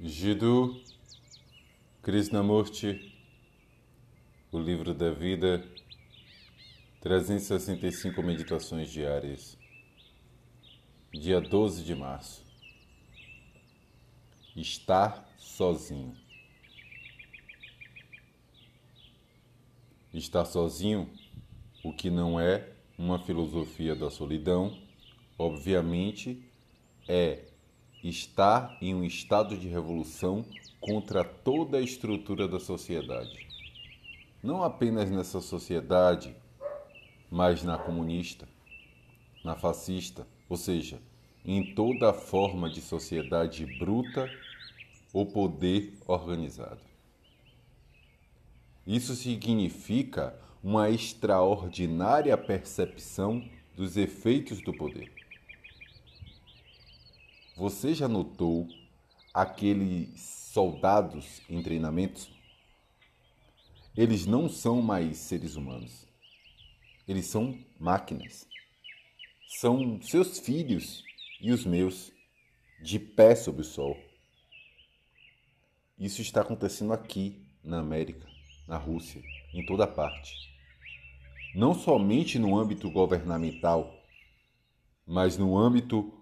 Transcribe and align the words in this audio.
Jiddu 0.00 0.80
Krishnamurti, 2.02 3.12
O 4.52 4.58
Livro 4.60 4.94
da 4.94 5.10
Vida, 5.10 5.68
365 7.00 8.22
Meditações 8.22 8.88
Diárias, 8.92 9.58
dia 11.12 11.40
12 11.40 11.82
de 11.82 11.96
março. 11.96 12.46
Estar 14.54 15.28
sozinho. 15.36 16.16
Estar 20.14 20.44
sozinho, 20.44 21.10
o 21.82 21.92
que 21.92 22.08
não 22.08 22.38
é 22.38 22.72
uma 22.96 23.18
filosofia 23.18 23.96
da 23.96 24.08
solidão, 24.10 24.80
obviamente 25.36 26.48
é 27.08 27.47
está 28.02 28.76
em 28.80 28.94
um 28.94 29.02
estado 29.02 29.56
de 29.56 29.68
revolução 29.68 30.44
contra 30.80 31.24
toda 31.24 31.78
a 31.78 31.80
estrutura 31.80 32.46
da 32.46 32.60
sociedade. 32.60 33.46
Não 34.42 34.62
apenas 34.62 35.10
nessa 35.10 35.40
sociedade, 35.40 36.34
mas 37.30 37.64
na 37.64 37.76
comunista, 37.76 38.48
na 39.44 39.56
fascista, 39.56 40.26
ou 40.48 40.56
seja, 40.56 41.00
em 41.44 41.74
toda 41.74 42.12
forma 42.12 42.70
de 42.70 42.80
sociedade 42.80 43.66
bruta 43.78 44.30
ou 45.12 45.26
poder 45.26 45.94
organizado. 46.06 46.80
Isso 48.86 49.14
significa 49.14 50.38
uma 50.62 50.88
extraordinária 50.88 52.36
percepção 52.36 53.44
dos 53.76 53.96
efeitos 53.96 54.60
do 54.62 54.72
poder. 54.72 55.12
Você 57.58 57.92
já 57.92 58.06
notou 58.06 58.68
aqueles 59.34 60.20
soldados 60.52 61.42
em 61.50 61.60
treinamentos? 61.60 62.30
Eles 63.96 64.26
não 64.26 64.48
são 64.48 64.80
mais 64.80 65.16
seres 65.16 65.56
humanos. 65.56 66.06
Eles 67.08 67.26
são 67.26 67.58
máquinas. 67.76 68.46
São 69.58 70.00
seus 70.02 70.38
filhos 70.38 71.02
e 71.40 71.50
os 71.50 71.64
meus, 71.64 72.12
de 72.80 73.00
pé 73.00 73.34
sob 73.34 73.60
o 73.60 73.64
sol. 73.64 73.96
Isso 75.98 76.22
está 76.22 76.42
acontecendo 76.42 76.92
aqui, 76.92 77.44
na 77.64 77.80
América, 77.80 78.28
na 78.68 78.76
Rússia, 78.76 79.20
em 79.52 79.66
toda 79.66 79.84
parte. 79.84 80.32
Não 81.56 81.74
somente 81.74 82.38
no 82.38 82.56
âmbito 82.56 82.88
governamental, 82.88 84.00
mas 85.04 85.36
no 85.36 85.58
âmbito 85.58 86.17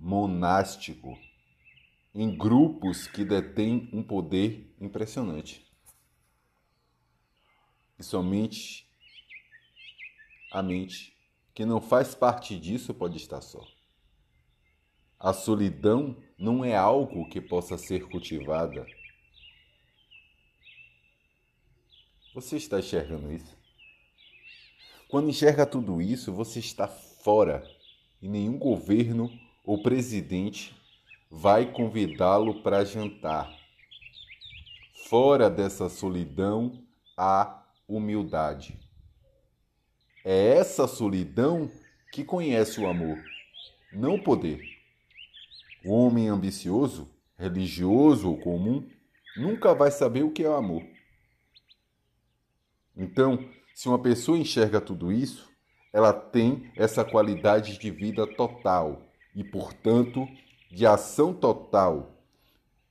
monástico, 0.00 1.18
em 2.14 2.34
grupos 2.34 3.06
que 3.06 3.22
detêm 3.22 3.90
um 3.92 4.02
poder 4.02 4.74
impressionante. 4.80 5.70
E 7.98 8.02
somente 8.02 8.88
a 10.50 10.62
mente 10.62 11.14
que 11.54 11.66
não 11.66 11.82
faz 11.82 12.14
parte 12.14 12.58
disso 12.58 12.94
pode 12.94 13.18
estar 13.18 13.42
só. 13.42 13.62
A 15.18 15.34
solidão 15.34 16.16
não 16.38 16.64
é 16.64 16.74
algo 16.74 17.28
que 17.28 17.40
possa 17.40 17.76
ser 17.76 18.08
cultivada. 18.08 18.86
Você 22.34 22.56
está 22.56 22.78
enxergando 22.78 23.30
isso? 23.30 23.54
Quando 25.08 25.28
enxerga 25.28 25.66
tudo 25.66 26.00
isso, 26.00 26.32
você 26.32 26.58
está 26.58 26.88
fora 26.88 27.62
e 28.22 28.28
nenhum 28.28 28.58
governo 28.58 29.30
o 29.64 29.82
presidente 29.82 30.74
vai 31.30 31.72
convidá-lo 31.72 32.62
para 32.62 32.84
jantar. 32.84 33.50
Fora 35.08 35.50
dessa 35.50 35.88
solidão 35.88 36.82
há 37.16 37.64
humildade. 37.86 38.78
É 40.24 40.56
essa 40.56 40.86
solidão 40.86 41.70
que 42.12 42.24
conhece 42.24 42.80
o 42.80 42.88
amor, 42.88 43.18
não 43.92 44.14
o 44.14 44.22
poder. 44.22 44.60
O 45.84 45.92
homem 45.92 46.28
ambicioso, 46.28 47.08
religioso 47.38 48.28
ou 48.28 48.38
comum 48.38 48.88
nunca 49.36 49.74
vai 49.74 49.90
saber 49.90 50.22
o 50.22 50.30
que 50.30 50.42
é 50.42 50.48
o 50.48 50.54
amor. 50.54 50.82
Então, 52.96 53.48
se 53.74 53.88
uma 53.88 53.98
pessoa 53.98 54.36
enxerga 54.36 54.80
tudo 54.80 55.10
isso, 55.10 55.50
ela 55.92 56.12
tem 56.12 56.70
essa 56.76 57.04
qualidade 57.04 57.78
de 57.78 57.90
vida 57.90 58.26
total 58.26 59.09
e, 59.34 59.44
portanto, 59.44 60.28
de 60.70 60.86
ação 60.86 61.32
total. 61.32 62.22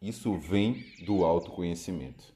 Isso 0.00 0.36
vem 0.36 0.84
do 1.04 1.24
autoconhecimento. 1.24 2.34